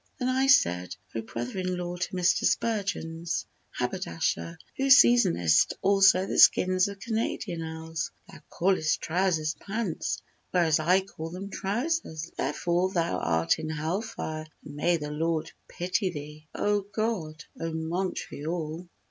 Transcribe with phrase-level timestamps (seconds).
[0.17, 2.43] Then I said, "O brother in law to Mr.
[2.43, 10.19] Spurgeon's haberdasher, Who seasonest also the skins of Canadian owls, Thou callest trousers 'pants,'
[10.49, 15.51] whereas I call them 'trousers,' Therefore thou art in hell fire and may the Lord
[15.67, 17.43] pity thee!" O God!
[17.59, 18.89] O Montreal!